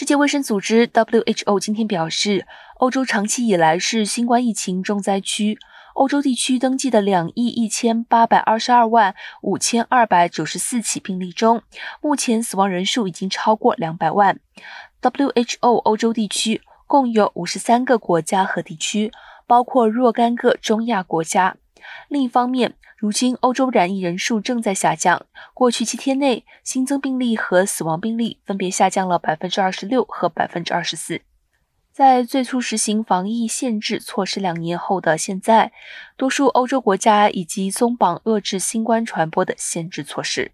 [0.00, 2.46] 世界卫生组织 （WHO） 今天表示，
[2.78, 5.58] 欧洲长期以来是新冠疫情重灾区。
[5.92, 11.60] 欧洲地区登记的两亿一千八百二十二万五千二百九十四起病例中，
[12.00, 14.40] 目前死亡人数已经超过两百万。
[15.02, 19.12] WHO 欧洲地区共有五十三个国家和地区，
[19.46, 21.56] 包括若干个中亚国家。
[22.08, 25.26] 另一方面，如今欧洲染疫人数正在下降。
[25.54, 31.20] 过去七天内，新增病例和死亡病例分别下降了百分之二十六和百分之二十四。
[31.92, 35.72] 在最初实行防疫限制措施两年后的现在，
[36.16, 40.52] 多数欧洲国家已经松绑遏制新冠传播的限制措施。